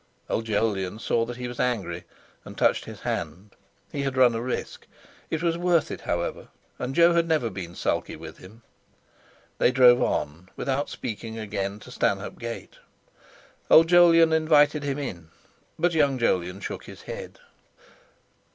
Old 0.31 0.45
Jolyon 0.45 0.97
saw 0.97 1.25
that 1.25 1.37
he 1.37 1.47
was 1.47 1.59
angry, 1.59 2.05
and 2.43 2.57
touched 2.57 2.85
his 2.85 3.01
hand. 3.01 3.55
He 3.91 4.01
had 4.01 4.17
run 4.17 4.33
a 4.33 4.41
risk. 4.41 4.87
It 5.29 5.43
was 5.43 5.59
worth 5.59 5.91
it, 5.91 6.01
however, 6.01 6.47
and 6.79 6.95
Jo 6.95 7.13
had 7.13 7.27
never 7.27 7.51
been 7.51 7.75
sulky 7.75 8.15
with 8.15 8.39
him. 8.39 8.63
They 9.59 9.71
drove 9.71 10.01
on, 10.01 10.49
without 10.55 10.89
speaking 10.89 11.37
again, 11.37 11.79
to 11.81 11.91
Stanhope 11.91 12.39
Gate. 12.39 12.79
Old 13.69 13.89
Jolyon 13.89 14.33
invited 14.33 14.81
him 14.81 14.97
in, 14.97 15.29
but 15.77 15.93
young 15.93 16.17
Jolyon 16.17 16.61
shook 16.61 16.85
his 16.85 17.03
head. 17.03 17.37